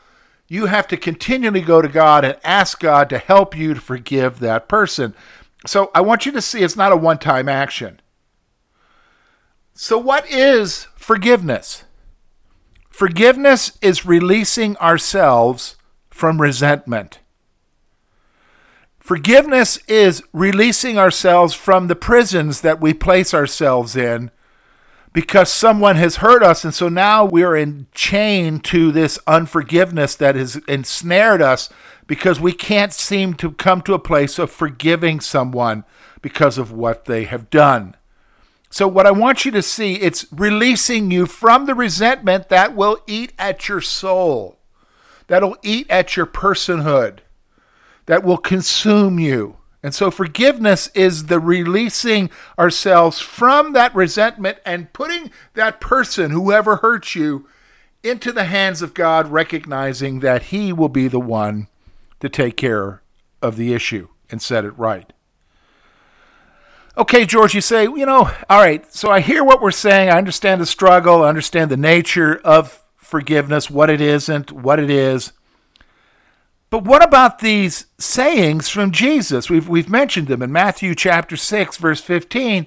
You 0.49 0.66
have 0.66 0.88
to 0.88 0.97
continually 0.97 1.61
go 1.61 1.83
to 1.83 1.88
God 1.88 2.25
and 2.25 2.38
ask 2.42 2.80
God 2.80 3.11
to 3.11 3.19
help 3.19 3.54
you 3.54 3.75
to 3.75 3.80
forgive 3.80 4.40
that 4.40 4.66
person. 4.66 5.14
So 5.66 5.90
I 5.95 6.00
want 6.00 6.25
you 6.25 6.33
to 6.33 6.40
see 6.40 6.62
it's 6.62 6.75
not 6.75 6.92
a 6.92 6.97
one 6.97 7.19
time 7.19 7.50
action. 7.50 8.00
So, 9.75 9.99
what 9.99 10.28
is 10.30 10.88
forgiveness? 10.97 11.85
Forgiveness 12.90 13.78
is 13.80 14.04
releasing 14.04 14.76
ourselves 14.76 15.76
from 16.11 16.40
resentment. 16.40 17.20
Forgiveness 18.99 19.78
is 19.88 20.23
releasing 20.32 20.99
ourselves 20.99 21.54
from 21.54 21.87
the 21.87 21.97
prisons 21.97 22.61
that 22.61 22.80
we 22.80 22.92
place 22.92 23.32
ourselves 23.32 23.97
in 23.97 24.30
because 25.12 25.50
someone 25.52 25.97
has 25.97 26.16
hurt 26.16 26.42
us. 26.42 26.64
And 26.64 26.75
so 26.75 26.88
now 26.88 27.25
we're 27.25 27.56
enchained 27.56 28.64
to 28.64 28.92
this 28.92 29.18
unforgiveness 29.26 30.14
that 30.16 30.37
has 30.37 30.56
ensnared 30.68 31.42
us 31.42 31.70
because 32.06 32.38
we 32.38 32.52
can't 32.52 32.92
seem 32.92 33.35
to 33.35 33.52
come 33.52 33.80
to 33.82 33.94
a 33.94 33.99
place 33.99 34.38
of 34.38 34.50
forgiving 34.50 35.20
someone 35.20 35.85
because 36.23 36.59
of 36.59 36.70
what 36.70 37.06
they 37.06 37.25
have 37.25 37.50
done. 37.50 37.97
So, 38.73 38.87
what 38.87 39.07
I 39.07 39.11
want 39.11 39.45
you 39.45 39.50
to 39.50 39.62
see, 39.62 39.95
it's 39.95 40.27
releasing 40.31 41.11
you 41.11 41.27
from 41.27 41.67
the 41.67 41.75
resentment 41.75 42.49
that 42.50 42.77
will 42.77 42.99
eat 43.09 43.33
at 43.37 43.69
your 43.69 43.81
soul, 43.81 44.59
that'll 45.27 45.57
eat 45.62 45.91
at 45.91 46.17
your 46.17 46.27
personhood, 46.27 47.19
that 48.07 48.23
will 48.23 48.39
consume 48.39 49.19
you. 49.19 49.57
And 49.83 49.93
so, 49.93 50.09
forgiveness 50.09 50.89
is 50.95 51.27
the 51.27 51.41
releasing 51.41 52.31
ourselves 52.57 53.19
from 53.19 53.73
that 53.73 53.93
resentment 53.93 54.59
and 54.65 54.93
putting 54.93 55.33
that 55.55 55.81
person, 55.81 56.31
whoever 56.31 56.77
hurt 56.77 57.17
you, 57.17 57.49
into 58.05 58.31
the 58.31 58.45
hands 58.45 58.83
of 58.83 58.95
God, 58.95 59.29
recognizing 59.29 60.21
that 60.21 60.45
He 60.45 60.73
will 60.73 60.89
be 60.89 61.09
the 61.09 61.19
one 61.19 61.67
to 62.21 62.29
take 62.29 62.57
care 62.57 63.03
of 63.43 63.57
the 63.57 63.73
issue 63.73 64.09
and 64.31 64.41
set 64.41 64.65
it 64.65 64.79
right. 64.79 65.12
Okay, 66.99 67.25
George, 67.25 67.54
you 67.54 67.61
say, 67.61 67.85
you 67.85 68.04
know, 68.04 68.30
all 68.49 68.61
right, 68.61 68.92
so 68.92 69.11
I 69.11 69.20
hear 69.20 69.44
what 69.44 69.62
we're 69.62 69.70
saying. 69.70 70.11
I 70.11 70.18
understand 70.18 70.61
the 70.61 70.66
struggle, 70.66 71.23
I 71.23 71.28
understand 71.28 71.70
the 71.70 71.76
nature 71.76 72.40
of 72.44 72.82
forgiveness, 72.97 73.70
what 73.70 73.90
it 73.90 74.00
isn't, 74.00 74.50
what 74.50 74.80
it 74.80 74.90
is. 74.90 75.32
But 76.68 76.85
what 76.85 77.02
about 77.02 77.40
these 77.40 77.87
sayings 77.99 78.68
from 78.68 78.92
Jesus? 78.92 79.49
We've, 79.49 79.68
we've 79.68 79.88
mentioned 79.88 80.28
them 80.28 80.42
in 80.42 80.52
Matthew 80.52 80.94
chapter 80.94 81.37
6, 81.37 81.76
verse 81.76 82.00
15, 82.00 82.66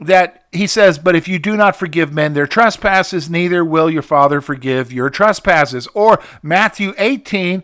that 0.00 0.44
he 0.52 0.66
says, 0.66 0.98
But 0.98 1.16
if 1.16 1.28
you 1.28 1.38
do 1.38 1.56
not 1.56 1.76
forgive 1.76 2.12
men 2.12 2.34
their 2.34 2.46
trespasses, 2.46 3.30
neither 3.30 3.64
will 3.64 3.90
your 3.90 4.02
Father 4.02 4.40
forgive 4.40 4.92
your 4.92 5.10
trespasses. 5.10 5.86
Or 5.94 6.22
Matthew 6.42 6.94
18, 6.96 7.62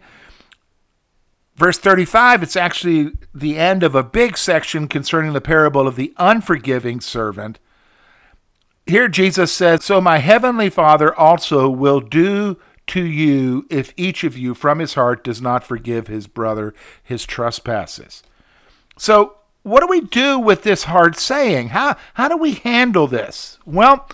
Verse 1.59 1.77
35, 1.77 2.45
it's 2.45 2.55
actually 2.55 3.11
the 3.35 3.59
end 3.59 3.83
of 3.83 3.97
a 3.97 4.05
big 4.05 4.39
section 4.39 4.87
concerning 4.87 5.33
the 5.33 5.41
parable 5.41 5.89
of 5.89 5.97
the 5.97 6.15
unforgiving 6.17 7.01
servant. 7.01 7.59
Here 8.87 9.09
Jesus 9.09 9.53
says, 9.53 9.83
So 9.85 10.01
my 10.01 10.19
heavenly 10.19 10.71
Father 10.71 11.13
also 11.13 11.69
will 11.69 11.99
do 11.99 12.59
to 12.87 13.05
you 13.05 13.67
if 13.69 13.93
each 13.97 14.23
of 14.23 14.39
you 14.39 14.55
from 14.55 14.79
his 14.79 14.95
heart 14.95 15.25
does 15.25 15.43
not 15.43 15.65
forgive 15.65 16.07
his 16.07 16.29
brother 16.29 16.75
his 17.03 17.27
trespasses. 17.27 18.23
So, 18.97 19.35
what 19.65 19.81
do 19.81 19.89
we 19.89 20.03
do 20.03 20.39
with 20.39 20.63
this 20.63 20.85
hard 20.85 21.17
saying? 21.17 21.71
How, 21.71 21.97
how 22.15 22.29
do 22.29 22.37
we 22.37 22.55
handle 22.55 23.09
this? 23.09 23.59
Well, 23.67 24.09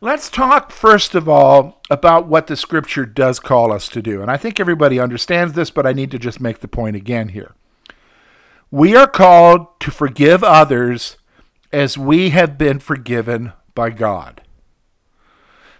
Let's 0.00 0.30
talk 0.30 0.70
first 0.70 1.16
of 1.16 1.28
all 1.28 1.80
about 1.90 2.28
what 2.28 2.46
the 2.46 2.56
scripture 2.56 3.04
does 3.04 3.40
call 3.40 3.72
us 3.72 3.88
to 3.88 4.00
do. 4.00 4.22
And 4.22 4.30
I 4.30 4.36
think 4.36 4.60
everybody 4.60 5.00
understands 5.00 5.54
this, 5.54 5.70
but 5.70 5.86
I 5.86 5.92
need 5.92 6.12
to 6.12 6.18
just 6.18 6.40
make 6.40 6.60
the 6.60 6.68
point 6.68 6.94
again 6.94 7.30
here. 7.30 7.54
We 8.70 8.94
are 8.94 9.08
called 9.08 9.80
to 9.80 9.90
forgive 9.90 10.44
others 10.44 11.16
as 11.72 11.98
we 11.98 12.30
have 12.30 12.56
been 12.56 12.78
forgiven 12.78 13.52
by 13.74 13.90
God. 13.90 14.42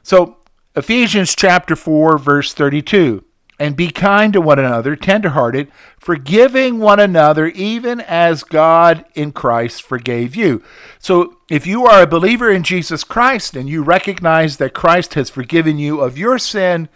So, 0.03 0.39
Ephesians 0.75 1.37
chapter 1.37 1.77
4 1.77 2.19
verse 2.19 2.53
32 2.53 3.25
and 3.59 3.77
be 3.77 3.91
kind 3.91 4.33
to 4.33 4.41
one 4.41 4.59
another, 4.59 4.95
tenderhearted, 4.95 5.71
forgiving 5.99 6.79
one 6.79 7.01
another, 7.01 7.47
even 7.49 8.01
as 8.01 8.45
God 8.45 9.05
in 9.15 9.33
Christ 9.33 9.83
forgave 9.83 10.37
you. 10.37 10.63
So, 10.99 11.39
if 11.51 11.67
you 11.67 11.87
are 11.87 12.03
a 12.03 12.07
believer 12.07 12.51
in 12.51 12.63
Jesus 12.63 13.03
Christ 13.03 13.57
and 13.57 13.69
you 13.69 13.83
recognize 13.83 14.59
that 14.59 14.75
Christ 14.75 15.15
has 15.15 15.31
forgiven 15.31 15.79
you 15.79 16.01
of 16.01 16.19
your 16.19 16.39
sin, 16.39 16.89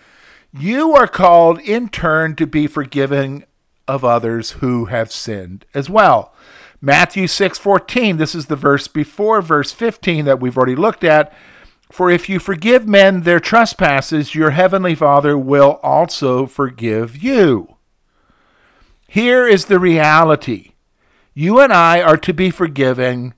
you 0.52 0.94
are 0.94 1.08
called 1.08 1.58
in 1.60 1.88
turn 1.88 2.36
to 2.36 2.46
be 2.46 2.66
forgiving 2.66 3.44
of 3.88 4.04
others 4.04 4.52
who 4.52 4.86
have 4.86 5.10
sinned 5.10 5.64
as 5.74 5.90
well. 5.90 6.32
Matthew 6.80 7.26
6:14, 7.26 8.18
this 8.18 8.34
is 8.34 8.46
the 8.46 8.56
verse 8.56 8.88
before 8.88 9.40
verse 9.40 9.72
15 9.72 10.24
that 10.26 10.40
we've 10.40 10.56
already 10.56 10.76
looked 10.76 11.04
at 11.04 11.32
for 11.92 12.10
if 12.10 12.26
you 12.26 12.38
forgive 12.38 12.88
men 12.88 13.20
their 13.20 13.38
trespasses, 13.38 14.34
your 14.34 14.52
heavenly 14.52 14.94
Father 14.94 15.36
will 15.36 15.78
also 15.82 16.46
forgive 16.46 17.22
you. 17.22 17.76
Here 19.06 19.46
is 19.46 19.66
the 19.66 19.78
reality 19.78 20.72
you 21.34 21.60
and 21.60 21.70
I 21.70 22.00
are 22.00 22.16
to 22.16 22.32
be 22.32 22.48
forgiving 22.50 23.34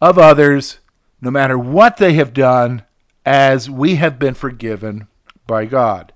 of 0.00 0.18
others, 0.18 0.80
no 1.20 1.30
matter 1.30 1.56
what 1.56 1.98
they 1.98 2.14
have 2.14 2.32
done, 2.32 2.82
as 3.24 3.70
we 3.70 3.94
have 3.94 4.18
been 4.18 4.34
forgiven 4.34 5.06
by 5.46 5.64
God. 5.64 6.12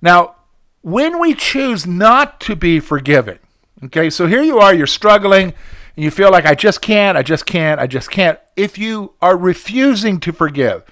Now, 0.00 0.36
when 0.82 1.18
we 1.18 1.34
choose 1.34 1.88
not 1.88 2.40
to 2.42 2.54
be 2.54 2.78
forgiving, 2.78 3.40
okay, 3.86 4.10
so 4.10 4.28
here 4.28 4.42
you 4.42 4.60
are, 4.60 4.72
you're 4.72 4.86
struggling 4.86 5.54
and 5.98 6.04
you 6.04 6.12
feel 6.12 6.30
like 6.30 6.46
I 6.46 6.54
just 6.54 6.80
can't, 6.80 7.18
I 7.18 7.24
just 7.24 7.44
can't, 7.44 7.80
I 7.80 7.88
just 7.88 8.08
can't, 8.08 8.38
if 8.54 8.78
you 8.78 9.14
are 9.20 9.36
refusing 9.36 10.20
to 10.20 10.32
forgive, 10.32 10.84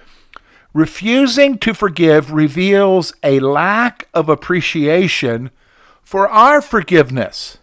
refusing 0.73 1.57
to 1.59 1.73
forgive 1.73 2.33
reveals 2.33 3.13
a 3.23 3.39
lack 3.39 4.09
of 4.13 4.27
appreciation 4.27 5.49
for 6.03 6.27
our 6.27 6.61
forgiveness. 6.61 7.59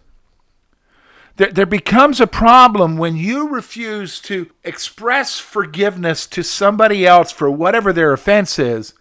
There, 1.35 1.51
there 1.51 1.67
becomes 1.67 2.19
a 2.19 2.25
problem 2.25 2.97
when 2.97 3.15
you 3.15 3.47
refuse 3.47 4.19
to 4.21 4.49
express 4.63 5.37
forgiveness 5.37 6.25
to 6.25 6.41
somebody 6.41 7.05
else 7.05 7.31
for 7.31 7.51
whatever 7.51 7.93
their 7.93 8.11
offense 8.11 8.57
is. 8.57 8.95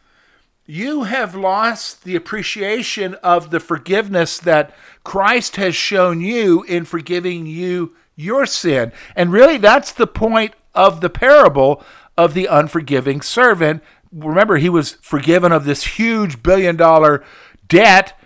You 0.67 1.05
have 1.05 1.35
lost 1.35 2.05
the 2.05 2.15
appreciation 2.15 3.15
of 3.23 3.49
the 3.49 3.61
forgiveness 3.61 4.37
that 4.37 4.75
Christ 5.03 5.57
has 5.57 5.75
shown 5.75 6.21
you 6.21 6.63
in 6.65 6.85
forgiving 6.85 7.47
you 7.47 7.95
your 8.17 8.47
sin. 8.47 8.93
And 9.17 9.33
really, 9.33 9.59
that's 9.59 9.93
the 9.93 10.07
point 10.07 10.55
of 10.75 11.01
the 11.01 11.11
parable 11.11 11.85
of 12.17 12.35
the 12.35 12.47
unforgiving 12.47 13.21
servant. 13.21 13.83
Remember, 14.13 14.57
he 14.57 14.69
was 14.69 14.93
forgiven 15.03 15.53
of 15.53 15.65
this 15.65 15.85
huge 15.85 16.43
billion 16.43 16.77
dollar 16.77 17.25
debt, 17.69 18.19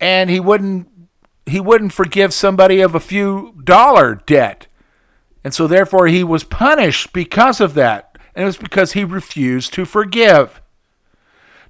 and 0.00 0.30
he 0.30 0.40
wouldn't 0.40 0.88
he 1.44 1.60
wouldn't 1.60 1.92
forgive 1.92 2.34
somebody 2.34 2.80
of 2.80 2.94
a 2.94 3.00
few 3.00 3.60
dollar 3.62 4.16
debt. 4.26 4.66
And 5.44 5.54
so 5.54 5.68
therefore 5.68 6.08
he 6.08 6.24
was 6.24 6.42
punished 6.42 7.12
because 7.12 7.60
of 7.60 7.74
that. 7.74 8.18
And 8.34 8.42
it 8.42 8.46
was 8.46 8.56
because 8.56 8.92
he 8.92 9.04
refused 9.04 9.72
to 9.74 9.84
forgive. 9.84 10.60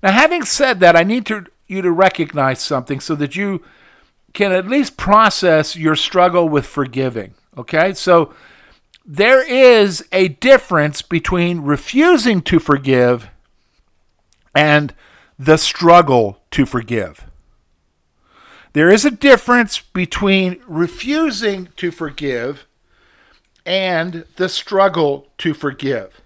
Now 0.02 0.12
having 0.12 0.44
said 0.44 0.80
that, 0.80 0.96
I 0.96 1.02
need 1.02 1.26
to 1.26 1.46
you 1.66 1.82
to 1.82 1.90
recognize 1.90 2.60
something 2.60 3.00
so 3.00 3.14
that 3.16 3.36
you 3.36 3.62
can 4.32 4.52
at 4.52 4.68
least 4.68 4.96
process 4.96 5.76
your 5.76 5.96
struggle 5.96 6.48
with 6.48 6.66
forgiving. 6.66 7.34
Okay? 7.56 7.94
So 7.94 8.34
there 9.04 9.46
is 9.48 10.04
a 10.12 10.28
difference 10.28 11.00
between 11.02 11.60
refusing 11.60 12.42
to 12.42 12.58
forgive 12.58 13.30
and 14.54 14.94
the 15.38 15.56
struggle 15.56 16.40
to 16.50 16.66
forgive. 16.66 17.26
There 18.72 18.90
is 18.90 19.04
a 19.04 19.10
difference 19.10 19.78
between 19.80 20.60
refusing 20.66 21.68
to 21.76 21.90
forgive 21.90 22.66
and 23.64 24.24
the 24.36 24.48
struggle 24.48 25.28
to 25.38 25.54
forgive. 25.54 26.20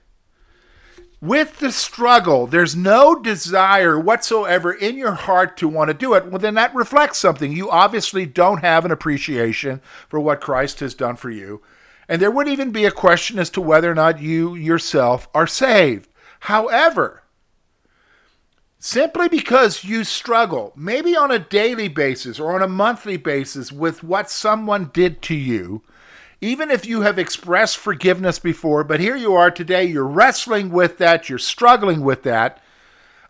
With 1.21 1.59
the 1.59 1.71
struggle, 1.71 2.47
there's 2.47 2.75
no 2.75 3.15
desire 3.15 4.01
whatsoever 4.01 4.73
in 4.73 4.97
your 4.97 5.13
heart 5.13 5.59
to 5.59 5.69
want 5.69 5.89
to 5.89 5.95
do 5.95 6.15
it. 6.15 6.27
Well, 6.27 6.39
then 6.39 6.55
that 6.55 6.75
reflects 6.75 7.19
something. 7.19 7.53
You 7.53 7.71
obviously 7.71 8.25
don't 8.25 8.63
have 8.63 8.87
an 8.87 8.91
appreciation 8.91 9.83
for 10.09 10.19
what 10.19 10.41
Christ 10.41 10.81
has 10.81 10.95
done 10.95 11.17
for 11.17 11.29
you. 11.29 11.61
And 12.09 12.23
there 12.23 12.31
would 12.31 12.49
even 12.49 12.71
be 12.71 12.87
a 12.87 12.91
question 12.91 13.39
as 13.39 13.51
to 13.51 13.61
whether 13.61 13.91
or 13.91 13.95
not 13.95 14.21
you 14.21 14.55
yourself 14.55 15.29
are 15.35 15.47
saved. 15.47 16.09
However, 16.41 17.23
simply 18.79 19.29
because 19.29 19.85
you 19.85 20.05
struggle, 20.05 20.73
maybe 20.75 21.15
on 21.15 21.31
a 21.31 21.39
daily 21.39 21.89
basis 21.89 22.41
or 22.41 22.55
on 22.55 22.63
a 22.63 22.67
monthly 22.67 23.19
basis, 23.19 23.71
with 23.71 24.03
what 24.03 24.31
someone 24.31 24.91
did 24.95 25.21
to 25.23 25.35
you, 25.35 25.83
even 26.41 26.71
if 26.71 26.87
you 26.87 27.03
have 27.03 27.19
expressed 27.19 27.77
forgiveness 27.77 28.39
before, 28.39 28.83
but 28.85 29.01
here 29.01 29.17
you 29.17 29.35
are 29.35 29.51
today, 29.51 29.85
you're 29.85 30.07
wrestling 30.07 30.71
with 30.71 30.99
that, 30.99 31.29
you're 31.29 31.39
struggling 31.39 32.01
with 32.03 32.23
that. 32.23 32.63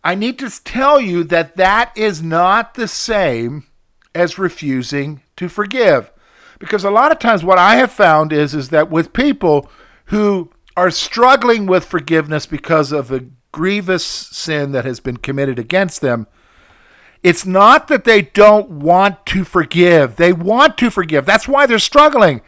I 0.05 0.15
need 0.15 0.39
to 0.39 0.51
tell 0.63 1.01
you 1.01 1.25
that 1.25 1.57
that 1.57 1.97
is 1.97 2.23
not 2.23 2.75
the 2.75 2.89
same 2.89 3.65
as 4.15 4.39
refusing 4.39 5.23
to 5.37 5.49
forgive. 5.49 6.13
Because 6.59 6.85
a 6.85 6.91
lot 6.91 7.13
of 7.13 7.19
times 7.19 7.43
what 7.43 7.59
I 7.59 7.77
have 7.77 7.91
found 7.91 8.33
is 8.33 8.55
is 8.55 8.69
that 8.69 8.91
with 8.91 9.13
people 9.13 9.69
who 10.07 10.51
are 10.77 10.91
struggling 10.91 11.67
with 11.67 11.85
forgiveness 11.85 12.47
because 12.47 12.93
of 12.93 13.11
a 13.11 13.27
grievous 13.53 14.05
sin 14.05 14.73
that 14.73 14.85
has 14.85 15.01
been 15.01 15.17
committed 15.17 15.59
against 15.59 16.01
them, 16.01 16.27
it's 17.23 17.45
not 17.45 17.89
that 17.89 18.05
they 18.05 18.23
don't 18.23 18.71
want 18.71 19.27
to 19.27 19.45
forgive. 19.45 20.17
They 20.17 20.33
want 20.33 20.79
to 20.79 20.91
forgive. 20.91 21.27
That's 21.27 21.49
why 21.49 21.67
they're 21.67 21.79
struggling. 21.79 22.41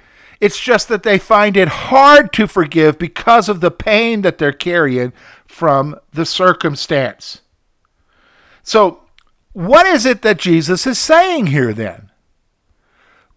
It's 0.43 0.59
just 0.59 0.89
that 0.89 1.05
they 1.05 1.21
find 1.21 1.57
it 1.57 1.69
hard 1.69 2.33
to 2.33 2.49
forgive 2.49 2.99
because 2.99 3.49
of 3.49 3.61
the 3.61 3.71
pain 3.71 4.23
that 4.23 4.39
they're 4.39 4.51
carrying 4.51 5.13
from 5.47 5.95
the 6.13 6.27
circumstance. 6.27 7.43
So, 8.65 9.05
what 9.53 9.87
is 9.87 10.05
it 10.05 10.23
that 10.23 10.41
Jesus 10.41 10.85
is 10.85 10.99
saying 10.99 11.47
here 11.47 11.73
then? 11.73 12.11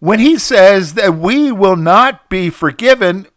When 0.00 0.18
he 0.18 0.36
says 0.36 0.94
that 0.94 1.16
we 1.16 1.52
will 1.52 1.76
not 1.76 2.28
be 2.28 2.50
forgiven, 2.50 3.28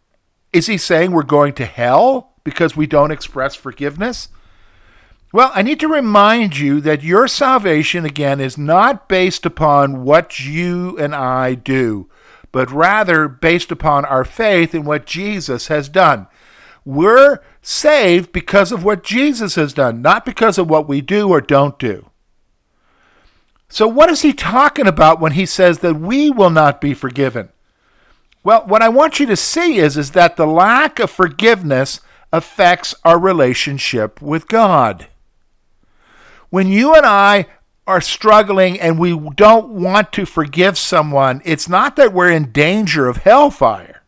is 0.52 0.66
he 0.66 0.76
saying 0.76 1.12
we're 1.12 1.22
going 1.22 1.52
to 1.54 1.64
hell 1.64 2.32
because 2.42 2.76
we 2.76 2.88
don't 2.88 3.12
express 3.12 3.54
forgiveness? 3.54 4.30
Well, 5.32 5.52
I 5.54 5.62
need 5.62 5.78
to 5.78 5.86
remind 5.86 6.58
you 6.58 6.80
that 6.80 7.04
your 7.04 7.28
salvation, 7.28 8.04
again, 8.04 8.40
is 8.40 8.58
not 8.58 9.08
based 9.08 9.46
upon 9.46 10.02
what 10.02 10.40
you 10.40 10.98
and 10.98 11.14
I 11.14 11.54
do 11.54 12.09
but 12.52 12.70
rather 12.70 13.28
based 13.28 13.70
upon 13.70 14.04
our 14.04 14.24
faith 14.24 14.74
in 14.74 14.84
what 14.84 15.06
Jesus 15.06 15.68
has 15.68 15.88
done. 15.88 16.26
We're 16.84 17.40
saved 17.62 18.32
because 18.32 18.72
of 18.72 18.84
what 18.84 19.04
Jesus 19.04 19.54
has 19.54 19.72
done, 19.72 20.02
not 20.02 20.24
because 20.24 20.58
of 20.58 20.68
what 20.68 20.88
we 20.88 21.00
do 21.00 21.28
or 21.28 21.40
don't 21.40 21.78
do. 21.78 22.10
So, 23.68 23.86
what 23.86 24.10
is 24.10 24.22
he 24.22 24.32
talking 24.32 24.88
about 24.88 25.20
when 25.20 25.32
he 25.32 25.46
says 25.46 25.78
that 25.78 25.94
we 25.94 26.30
will 26.30 26.50
not 26.50 26.80
be 26.80 26.92
forgiven? 26.92 27.50
Well, 28.42 28.66
what 28.66 28.82
I 28.82 28.88
want 28.88 29.20
you 29.20 29.26
to 29.26 29.36
see 29.36 29.78
is, 29.78 29.96
is 29.96 30.12
that 30.12 30.36
the 30.36 30.46
lack 30.46 30.98
of 30.98 31.10
forgiveness 31.10 32.00
affects 32.32 32.94
our 33.04 33.18
relationship 33.18 34.20
with 34.20 34.48
God. 34.48 35.08
When 36.48 36.66
you 36.66 36.94
and 36.94 37.06
I 37.06 37.46
are 37.86 38.00
struggling 38.00 38.78
and 38.80 38.98
we 38.98 39.18
don't 39.34 39.68
want 39.68 40.12
to 40.12 40.26
forgive 40.26 40.78
someone, 40.78 41.42
it's 41.44 41.68
not 41.68 41.96
that 41.96 42.12
we're 42.12 42.30
in 42.30 42.52
danger 42.52 43.08
of 43.08 43.18
hellfire, 43.18 44.02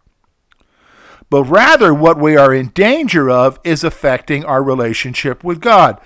but 1.30 1.44
rather 1.44 1.92
what 1.92 2.18
we 2.18 2.36
are 2.36 2.54
in 2.54 2.68
danger 2.68 3.28
of 3.30 3.58
is 3.64 3.82
affecting 3.82 4.44
our 4.44 4.62
relationship 4.62 5.42
with 5.42 5.60
God. 5.60 6.00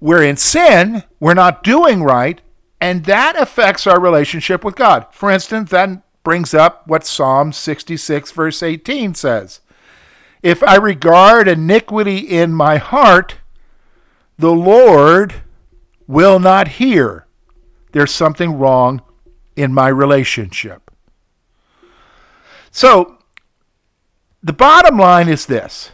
We're 0.00 0.24
in 0.24 0.36
sin, 0.36 1.04
we're 1.20 1.34
not 1.34 1.62
doing 1.62 2.02
right, 2.02 2.40
and 2.80 3.04
that 3.04 3.40
affects 3.40 3.86
our 3.86 4.00
relationship 4.00 4.64
with 4.64 4.74
God. 4.74 5.06
For 5.12 5.30
instance, 5.30 5.70
that 5.70 6.02
brings 6.24 6.52
up 6.52 6.86
what 6.86 7.06
Psalm 7.06 7.52
66, 7.52 8.32
verse 8.32 8.62
18 8.62 9.14
says 9.14 9.60
If 10.42 10.62
I 10.64 10.76
regard 10.76 11.46
iniquity 11.46 12.18
in 12.18 12.52
my 12.52 12.78
heart, 12.78 13.36
the 14.36 14.52
Lord 14.52 15.42
will 16.06 16.38
not 16.38 16.68
hear. 16.68 17.26
There's 17.92 18.12
something 18.12 18.58
wrong 18.58 19.02
in 19.56 19.74
my 19.74 19.88
relationship. 19.88 20.90
So, 22.70 23.18
the 24.42 24.52
bottom 24.52 24.98
line 24.98 25.28
is 25.28 25.46
this 25.46 25.90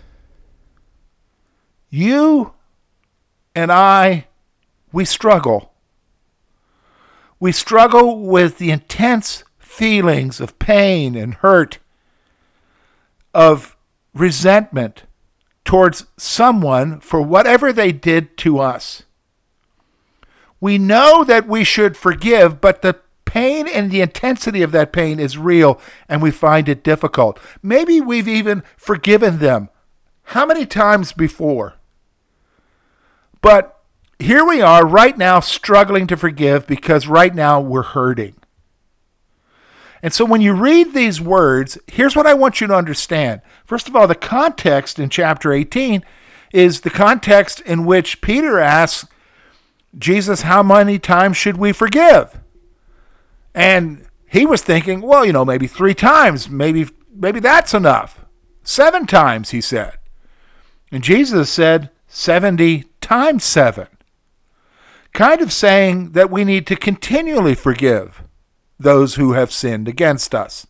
you 1.91 2.55
and 3.55 3.73
I, 3.73 4.27
we 4.93 5.05
struggle. 5.05 5.73
We 7.41 7.53
struggle 7.53 8.21
with 8.21 8.59
the 8.59 8.71
intense 8.71 9.45
feelings 9.59 10.41
of 10.41 10.59
pain 10.59 11.15
and 11.15 11.35
hurt, 11.35 11.79
of 13.33 13.77
resentment 14.15 15.05
towards 15.65 16.07
someone 16.17 17.01
for 17.01 17.21
whatever 17.21 17.73
they 17.73 17.93
did 17.93 18.37
to 18.39 18.59
us. 18.59 19.05
We 20.61 20.79
know 20.79 21.25
that 21.25 21.47
we 21.47 21.65
should 21.65 21.97
forgive, 21.97 22.61
but 22.61 22.83
the 22.83 23.01
pain 23.25 23.69
and 23.69 23.91
the 23.91 24.01
intensity 24.01 24.63
of 24.63 24.73
that 24.73 24.93
pain 24.93 25.21
is 25.21 25.37
real 25.37 25.81
and 26.09 26.23
we 26.23 26.31
find 26.31 26.69
it 26.69 26.83
difficult. 26.83 27.39
Maybe 27.63 28.01
we've 28.01 28.29
even 28.29 28.63
forgiven 28.77 29.39
them. 29.39 29.69
How 30.25 30.47
many 30.47 30.67
times 30.67 31.13
before? 31.13 31.75
But 33.41 33.79
here 34.19 34.45
we 34.45 34.61
are 34.61 34.87
right 34.87 35.17
now 35.17 35.41
struggling 35.41 36.07
to 36.09 36.17
forgive 36.17 36.67
because 36.67 37.07
right 37.07 37.35
now 37.35 37.61
we're 37.61 37.83
hurting. 37.83 38.35
And 40.03 40.13
so 40.13 40.25
when 40.25 40.41
you 40.41 40.53
read 40.53 40.95
these 40.95 41.21
words, 41.21 41.79
here's 41.87 42.17
what 42.17 42.27
I 42.27 42.35
want 42.35 42.61
you 42.61 42.67
to 42.69 42.75
understand. 42.75 43.41
First 43.65 43.89
of 43.89 43.97
all, 43.97 44.07
the 44.07 44.15
context 44.15 44.99
in 44.99 45.11
chapter 45.11 45.53
18 45.53 46.05
is 46.53 46.81
the 46.81 46.91
context 46.91 47.61
in 47.63 47.85
which 47.85 48.21
Peter 48.21 48.59
asks 48.59 49.09
Jesus, 49.99 50.43
how 50.43 50.63
many 50.63 50.99
times 50.99 51.37
should 51.37 51.57
we 51.57 51.73
forgive? 51.73 52.41
And 53.55 54.07
he 54.29 54.47
was 54.47 54.63
thinking, 54.63 55.01
well, 55.01 55.25
you 55.25 55.33
know, 55.33 55.45
maybe 55.45 55.67
three 55.67 55.95
times, 55.95 56.49
maybe 56.49 56.89
maybe 57.15 57.41
that's 57.41 57.75
enough. 57.75 58.25
Seven 58.63 59.07
times, 59.07 59.51
he 59.51 59.61
said. 59.61 59.99
And 60.93 61.03
Jesus 61.03 61.51
said 61.51 61.91
70 62.07 62.85
times 63.01 63.45
7. 63.45 63.89
Kind 65.13 65.41
of 65.41 65.53
saying 65.53 66.13
that 66.13 66.31
we 66.31 66.45
need 66.45 66.67
to 66.69 66.77
continually 66.77 67.55
forgive 67.55 68.23
those 68.79 69.17
who 69.17 69.33
have 69.33 69.51
sinned 69.51 69.89
against 69.89 70.35
us. 70.35 70.67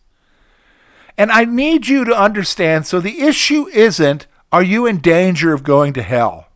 And 1.17 1.31
I 1.31 1.45
need 1.45 1.89
you 1.89 2.05
to 2.05 2.17
understand 2.17 2.87
so 2.87 3.01
the 3.01 3.21
issue 3.21 3.69
isn't 3.69 4.27
are 4.51 4.63
you 4.63 4.87
in 4.87 4.99
danger 4.99 5.53
of 5.53 5.63
going 5.63 5.93
to 5.93 6.03
hell? 6.03 6.48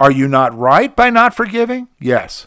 Are 0.00 0.10
you 0.10 0.28
not 0.28 0.56
right 0.56 0.94
by 0.94 1.10
not 1.10 1.34
forgiving? 1.34 1.88
Yes. 1.98 2.46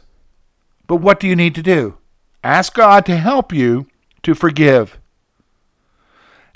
But 0.87 0.97
what 0.97 1.19
do 1.19 1.27
you 1.27 1.35
need 1.35 1.55
to 1.55 1.61
do? 1.61 1.97
Ask 2.43 2.73
God 2.73 3.05
to 3.05 3.17
help 3.17 3.51
you 3.51 3.87
to 4.23 4.33
forgive. 4.33 4.99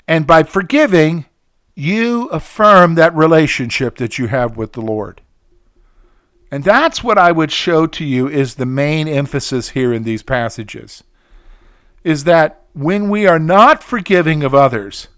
And 0.08 0.26
by 0.26 0.42
forgiving, 0.42 1.26
you 1.74 2.28
affirm 2.28 2.94
that 2.94 3.14
relationship 3.14 3.96
that 3.96 4.18
you 4.18 4.28
have 4.28 4.56
with 4.56 4.72
the 4.72 4.80
Lord. 4.80 5.20
And 6.50 6.64
that's 6.64 7.04
what 7.04 7.18
I 7.18 7.32
would 7.32 7.52
show 7.52 7.86
to 7.88 8.04
you 8.04 8.28
is 8.28 8.54
the 8.54 8.66
main 8.66 9.08
emphasis 9.08 9.70
here 9.70 9.92
in 9.92 10.04
these 10.04 10.22
passages. 10.22 11.04
Is 12.02 12.24
that 12.24 12.62
when 12.72 13.10
we 13.10 13.26
are 13.26 13.38
not 13.38 13.82
forgiving 13.82 14.42
of 14.42 14.54
others, 14.54 15.08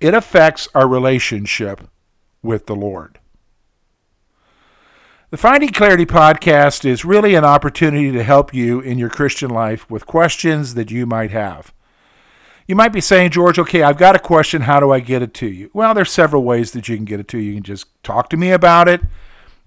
it 0.00 0.14
affects 0.14 0.66
our 0.74 0.88
relationship 0.88 1.88
with 2.42 2.66
the 2.66 2.74
Lord. 2.74 3.19
The 5.30 5.36
Finding 5.36 5.68
Clarity 5.68 6.06
podcast 6.06 6.84
is 6.84 7.04
really 7.04 7.36
an 7.36 7.44
opportunity 7.44 8.10
to 8.10 8.24
help 8.24 8.52
you 8.52 8.80
in 8.80 8.98
your 8.98 9.08
Christian 9.08 9.48
life 9.48 9.88
with 9.88 10.04
questions 10.04 10.74
that 10.74 10.90
you 10.90 11.06
might 11.06 11.30
have. 11.30 11.72
You 12.66 12.74
might 12.74 12.92
be 12.92 13.00
saying, 13.00 13.30
George, 13.30 13.56
okay, 13.56 13.84
I've 13.84 13.96
got 13.96 14.16
a 14.16 14.18
question. 14.18 14.62
How 14.62 14.80
do 14.80 14.90
I 14.90 14.98
get 14.98 15.22
it 15.22 15.32
to 15.34 15.46
you? 15.46 15.70
Well, 15.72 15.94
there's 15.94 16.10
several 16.10 16.42
ways 16.42 16.72
that 16.72 16.88
you 16.88 16.96
can 16.96 17.04
get 17.04 17.20
it 17.20 17.28
to 17.28 17.38
you. 17.38 17.50
You 17.50 17.54
can 17.54 17.62
just 17.62 17.86
talk 18.02 18.28
to 18.30 18.36
me 18.36 18.50
about 18.50 18.88
it. 18.88 19.02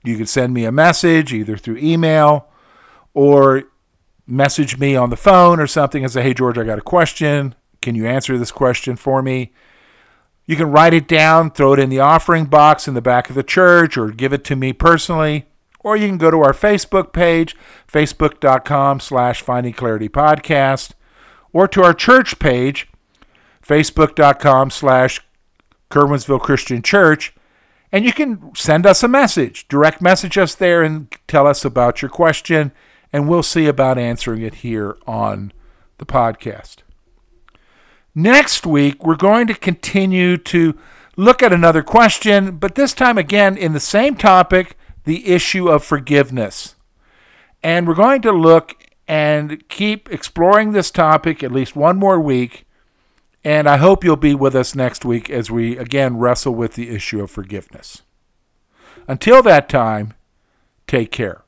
You 0.03 0.17
can 0.17 0.25
send 0.25 0.53
me 0.53 0.65
a 0.65 0.71
message 0.71 1.31
either 1.31 1.55
through 1.55 1.77
email 1.77 2.49
or 3.13 3.63
message 4.27 4.77
me 4.77 4.97
on 4.97 5.11
the 5.11 5.15
phone 5.15 5.61
or 5.61 5.67
something 5.67 6.03
and 6.03 6.11
say, 6.11 6.23
hey, 6.23 6.33
George, 6.33 6.57
I 6.57 6.65
got 6.65 6.77
a 6.77 6.81
question. 6.81 7.55
Can 7.81 7.95
you 7.95 8.05
answer 8.05 8.37
this 8.37 8.51
question 8.51 8.97
for 8.97 9.21
me? 9.21 9.53
You 10.45 10.57
can 10.57 10.71
write 10.71 10.93
it 10.93 11.07
down, 11.07 11.51
throw 11.51 11.71
it 11.71 11.79
in 11.79 11.89
the 11.89 12.01
offering 12.01 12.47
box 12.47 12.85
in 12.85 12.95
the 12.95 13.01
back 13.01 13.29
of 13.29 13.35
the 13.35 13.43
church, 13.43 13.97
or 13.97 14.11
give 14.11 14.33
it 14.33 14.43
to 14.43 14.57
me 14.57 14.73
personally 14.73 15.47
or 15.83 15.97
you 15.97 16.07
can 16.07 16.17
go 16.17 16.31
to 16.31 16.41
our 16.41 16.53
Facebook 16.53 17.13
page, 17.13 17.55
facebook.com 17.91 18.99
slash 18.99 19.41
Finding 19.41 19.73
Clarity 19.73 20.09
Podcast, 20.09 20.93
or 21.51 21.67
to 21.67 21.83
our 21.83 21.93
church 21.93 22.39
page, 22.39 22.87
facebook.com 23.65 24.71
slash 24.71 25.19
Curwensville 25.91 26.41
Christian 26.41 26.81
Church, 26.81 27.33
and 27.91 28.03
you 28.03 28.11
can 28.11 28.55
send 28.55 28.87
us 28.87 29.03
a 29.03 29.07
message. 29.07 29.67
Direct 29.67 30.01
message 30.01 30.37
us 30.37 30.55
there 30.55 30.81
and 30.81 31.13
tell 31.27 31.45
us 31.45 31.63
about 31.63 32.01
your 32.01 32.09
question, 32.09 32.71
and 33.11 33.29
we'll 33.29 33.43
see 33.43 33.67
about 33.67 33.99
answering 33.99 34.41
it 34.41 34.55
here 34.55 34.97
on 35.05 35.53
the 35.99 36.05
podcast. 36.05 36.77
Next 38.15 38.65
week, 38.65 39.05
we're 39.05 39.15
going 39.15 39.47
to 39.47 39.53
continue 39.53 40.37
to 40.37 40.77
look 41.15 41.43
at 41.43 41.53
another 41.53 41.83
question, 41.83 42.57
but 42.57 42.75
this 42.75 42.93
time 42.93 43.17
again 43.17 43.55
in 43.57 43.73
the 43.73 43.79
same 43.79 44.15
topic 44.15 44.77
the 45.03 45.27
issue 45.27 45.69
of 45.69 45.83
forgiveness. 45.83 46.75
And 47.61 47.87
we're 47.87 47.93
going 47.93 48.21
to 48.23 48.31
look 48.31 48.75
and 49.07 49.67
keep 49.69 50.11
exploring 50.11 50.71
this 50.71 50.91
topic 50.91 51.43
at 51.43 51.51
least 51.51 51.75
one 51.75 51.97
more 51.97 52.19
week. 52.19 52.65
And 53.43 53.67
I 53.67 53.77
hope 53.77 54.03
you'll 54.03 54.15
be 54.15 54.35
with 54.35 54.55
us 54.55 54.75
next 54.75 55.03
week 55.03 55.29
as 55.29 55.51
we 55.51 55.77
again 55.77 56.17
wrestle 56.17 56.55
with 56.55 56.75
the 56.75 56.89
issue 56.89 57.21
of 57.21 57.31
forgiveness. 57.31 58.03
Until 59.07 59.41
that 59.43 59.67
time, 59.67 60.13
take 60.87 61.11
care. 61.11 61.42